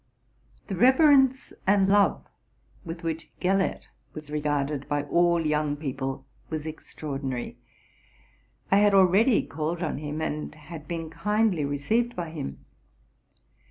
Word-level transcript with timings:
The 0.65 0.75
reverence 0.75 1.53
and 1.67 1.87
love 1.87 2.25
with 2.83 3.03
which 3.03 3.29
Gellert 3.39 3.87
was 4.15 4.31
regarded 4.31 4.89
by 4.89 5.03
all 5.03 5.45
young 5.45 5.75
people 5.77 6.25
was 6.49 6.65
extraordinary. 6.65 7.59
I 8.71 8.77
had 8.77 8.95
already 8.95 9.43
"called 9.43 9.83
on 9.83 9.99
him, 9.99 10.19
and 10.19 10.55
had 10.55 10.87
been 10.87 11.11
kindly 11.11 11.65
received 11.65 12.15
by 12.15 12.31
him. 12.31 12.65